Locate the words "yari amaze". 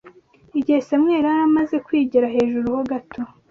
1.17-1.75